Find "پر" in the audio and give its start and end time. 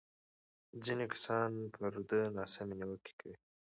1.73-1.93